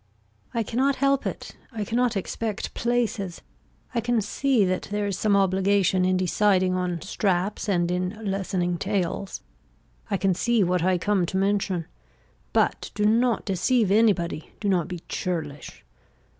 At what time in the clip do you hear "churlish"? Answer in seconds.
15.07-15.83